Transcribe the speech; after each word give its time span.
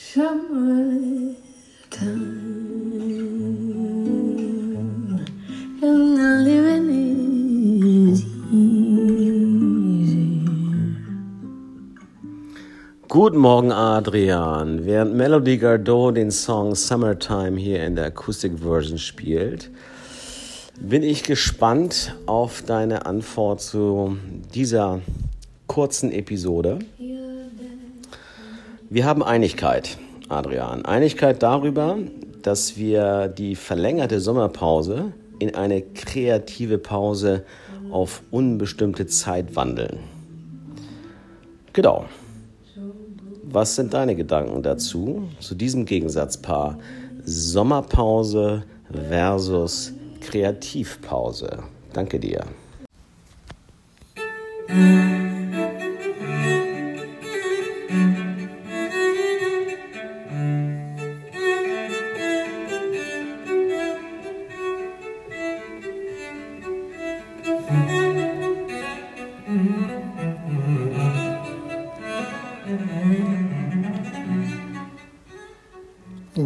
Summertime 0.00 1.34
and 5.82 6.44
living 6.44 6.88
easy. 8.12 8.26
Guten 13.08 13.38
Morgen, 13.38 13.72
Adrian. 13.72 14.86
Während 14.86 15.16
Melody 15.16 15.58
Gardot 15.58 16.16
den 16.16 16.30
Song 16.30 16.76
Summertime 16.76 17.58
hier 17.58 17.84
in 17.84 17.96
der 17.96 18.06
Akustikversion 18.06 18.98
spielt, 18.98 19.68
bin 20.80 21.02
ich 21.02 21.24
gespannt 21.24 22.14
auf 22.26 22.62
deine 22.62 23.04
Antwort 23.04 23.60
zu 23.60 24.16
dieser 24.54 25.00
kurzen 25.66 26.12
Episode. 26.12 26.78
Ja. 26.98 27.37
Wir 28.90 29.04
haben 29.04 29.22
Einigkeit, 29.22 29.98
Adrian. 30.30 30.86
Einigkeit 30.86 31.42
darüber, 31.42 31.98
dass 32.42 32.78
wir 32.78 33.28
die 33.28 33.54
verlängerte 33.54 34.18
Sommerpause 34.18 35.12
in 35.38 35.54
eine 35.54 35.82
kreative 35.82 36.78
Pause 36.78 37.44
auf 37.90 38.22
unbestimmte 38.30 39.06
Zeit 39.06 39.54
wandeln. 39.54 39.98
Genau. 41.74 42.06
Was 43.42 43.76
sind 43.76 43.92
deine 43.92 44.16
Gedanken 44.16 44.62
dazu, 44.62 45.28
zu 45.38 45.54
diesem 45.54 45.84
Gegensatzpaar 45.84 46.78
Sommerpause 47.24 48.64
versus 48.90 49.92
Kreativpause? 50.22 51.58
Danke 51.92 52.18
dir. 52.18 52.44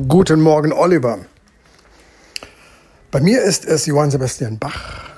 Guten 0.09 0.41
Morgen, 0.41 0.73
Oliver. 0.73 1.19
Bei 3.11 3.21
mir 3.21 3.43
ist 3.43 3.67
es 3.67 3.85
Johann 3.85 4.11
Sebastian 4.11 4.59
Bach, 4.59 5.11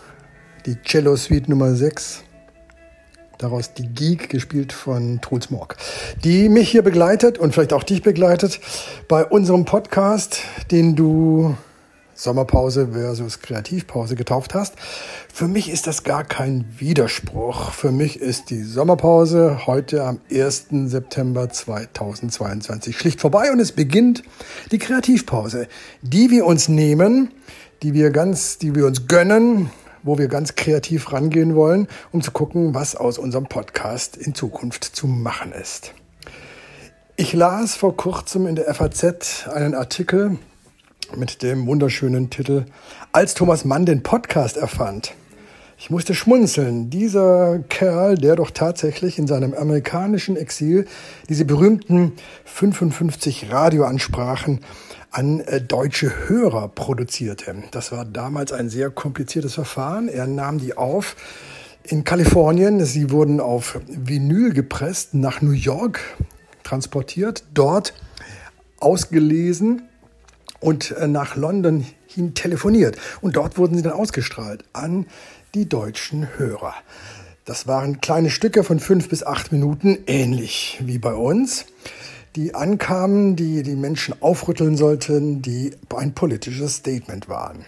die 0.66 0.75
Cello 0.83 1.14
Suite 1.14 1.48
Nummer 1.48 1.77
6, 1.77 2.25
daraus 3.39 3.72
die 3.75 3.86
Geek, 3.86 4.28
gespielt 4.31 4.72
von 4.72 5.20
Truls 5.20 5.50
Morg, 5.50 5.77
die 6.25 6.48
mich 6.48 6.70
hier 6.70 6.83
begleitet 6.83 7.39
und 7.39 7.55
vielleicht 7.55 7.72
auch 7.72 7.84
dich 7.84 8.03
begleitet 8.03 8.58
bei 9.06 9.25
unserem 9.25 9.64
Podcast, 9.64 10.41
den 10.72 10.97
du 10.97 11.56
Sommerpause 12.14 12.88
versus 12.92 13.40
Kreativpause 13.40 14.14
getauft 14.14 14.54
hast. 14.54 14.74
Für 15.32 15.48
mich 15.48 15.70
ist 15.70 15.86
das 15.86 16.04
gar 16.04 16.24
kein 16.24 16.64
Widerspruch. 16.78 17.72
Für 17.72 17.90
mich 17.90 18.20
ist 18.20 18.50
die 18.50 18.62
Sommerpause 18.62 19.66
heute 19.66 20.04
am 20.04 20.20
1. 20.30 20.66
September 20.86 21.48
2022 21.48 22.96
schlicht 22.96 23.20
vorbei 23.20 23.50
und 23.52 23.60
es 23.60 23.72
beginnt 23.72 24.22
die 24.70 24.78
Kreativpause, 24.78 25.68
die 26.02 26.30
wir 26.30 26.46
uns 26.46 26.68
nehmen, 26.68 27.32
die 27.82 27.94
wir 27.94 28.10
ganz, 28.10 28.58
die 28.58 28.74
wir 28.74 28.86
uns 28.86 29.06
gönnen, 29.08 29.70
wo 30.04 30.18
wir 30.18 30.28
ganz 30.28 30.54
kreativ 30.54 31.12
rangehen 31.12 31.54
wollen, 31.54 31.88
um 32.12 32.22
zu 32.22 32.30
gucken, 32.30 32.74
was 32.74 32.94
aus 32.94 33.18
unserem 33.18 33.46
Podcast 33.46 34.16
in 34.16 34.34
Zukunft 34.34 34.84
zu 34.84 35.06
machen 35.06 35.52
ist. 35.52 35.92
Ich 37.16 37.32
las 37.32 37.74
vor 37.74 37.97
kurzem 37.97 38.47
in 38.47 38.56
der 38.56 38.72
FAZ 38.74 39.47
einen 39.48 39.74
Artikel, 39.74 40.38
mit 41.16 41.42
dem 41.42 41.66
wunderschönen 41.66 42.30
Titel 42.30 42.64
Als 43.12 43.34
Thomas 43.34 43.64
Mann 43.64 43.86
den 43.86 44.02
Podcast 44.02 44.56
erfand. 44.56 45.14
Ich 45.76 45.91
musste 45.91 46.14
schmunzeln. 46.14 46.91
Dieser 46.91 47.60
Kerl, 47.69 48.16
der 48.16 48.36
doch 48.36 48.50
tatsächlich 48.50 49.19
in 49.19 49.26
seinem 49.26 49.54
amerikanischen 49.54 50.36
Exil 50.36 50.86
diese 51.28 51.44
berühmten 51.44 52.12
55 52.44 53.50
Radioansprachen 53.50 54.60
an 55.10 55.41
äh, 55.41 55.60
deutsche 55.60 56.28
Hörer 56.28 56.69
produzierte. 56.69 57.54
Das 57.70 57.92
war 57.92 58.04
damals 58.04 58.53
ein 58.53 58.69
sehr 58.69 58.91
kompliziertes 58.91 59.54
Verfahren. 59.54 60.08
Er 60.08 60.26
nahm 60.26 60.58
die 60.58 60.76
auf 60.76 61.16
in 61.84 62.04
Kalifornien. 62.04 62.84
Sie 62.84 63.10
wurden 63.10 63.41
auf 63.41 63.78
Vinyl 63.86 64.53
gepresst, 64.53 65.14
nach 65.14 65.42
New 65.42 65.53
York 65.53 66.00
transportiert, 66.62 67.44
dort 67.53 67.94
ausgelesen 68.80 69.82
und 70.64 70.92
äh, 70.92 71.06
nach 71.06 71.36
London 71.36 71.84
hin 72.06 72.34
telefoniert. 72.34 72.97
Und 73.20 73.36
dort 73.36 73.58
wurden 73.58 73.76
sie 73.76 73.82
dann 73.82 73.92
ausgestrahlt 73.92 74.64
an 74.72 75.06
die 75.54 75.69
deutschen 75.69 76.38
Hörer. 76.38 76.75
Das 77.44 77.66
waren 77.66 78.00
kleine 78.00 78.30
Stücke 78.30 78.64
von 78.64 78.80
fünf 78.80 79.10
bis 79.10 79.22
acht 79.22 79.53
Minuten, 79.53 79.98
ähnlich 80.06 80.80
wie 80.82 80.98
bei 80.98 81.12
uns, 81.12 81.66
die 82.34 82.54
ankamen, 82.54 83.36
die 83.36 83.62
die 83.62 83.76
Menschen 83.76 84.14
aufrütteln 84.22 84.78
sollten, 84.78 85.42
die 85.42 85.72
ein 85.94 86.14
politisches 86.14 86.76
Statement 86.76 87.28
waren. 87.28 87.66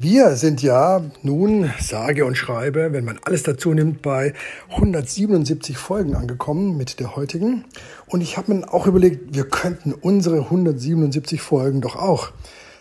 Wir 0.00 0.36
sind 0.36 0.62
ja 0.62 1.02
nun, 1.24 1.72
sage 1.80 2.24
und 2.24 2.36
schreibe, 2.36 2.92
wenn 2.92 3.04
man 3.04 3.18
alles 3.24 3.42
dazu 3.42 3.74
nimmt, 3.74 4.00
bei 4.00 4.32
177 4.70 5.76
Folgen 5.76 6.14
angekommen 6.14 6.76
mit 6.76 7.00
der 7.00 7.16
heutigen. 7.16 7.64
Und 8.06 8.20
ich 8.20 8.36
habe 8.36 8.54
mir 8.54 8.72
auch 8.72 8.86
überlegt, 8.86 9.34
wir 9.34 9.48
könnten 9.48 9.92
unsere 9.92 10.42
177 10.42 11.42
Folgen 11.42 11.80
doch 11.80 11.96
auch 11.96 12.30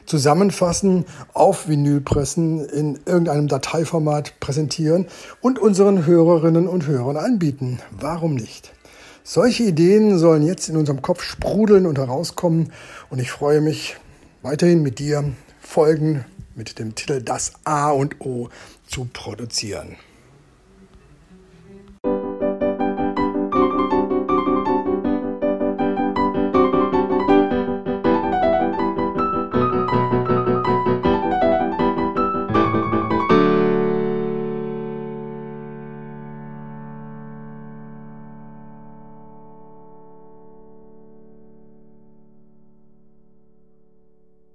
zusammenfassen, 0.06 1.06
auf 1.33 1.67
Vinyl 1.67 2.01
pressen, 2.01 2.63
in 2.63 3.00
irgendeinem 3.07 3.47
Dateiformat 3.47 4.39
präsentieren 4.39 5.07
und 5.41 5.57
unseren 5.57 6.06
Hörerinnen 6.06 6.67
und 6.67 6.85
Hörern 6.85 7.17
anbieten. 7.17 7.79
Warum 8.00 8.35
nicht? 8.35 8.73
Solche 9.23 9.63
Ideen 9.63 10.19
sollen 10.19 10.44
jetzt 10.44 10.69
in 10.69 10.77
unserem 10.77 11.01
Kopf 11.01 11.23
sprudeln 11.23 11.88
und 11.88 11.97
herauskommen 11.97 12.72
und 13.09 13.17
ich 13.17 13.31
freue 13.31 13.59
mich 13.59 13.97
weiterhin 14.44 14.83
mit 14.83 15.00
dir 15.00 15.23
Folgen 15.59 16.23
mit 16.57 16.79
dem 16.79 16.95
Titel 16.95 17.22
Das 17.22 17.53
A 17.63 17.91
und 17.91 18.19
O 18.19 18.50
zu 18.88 19.06
produzieren. 19.13 19.95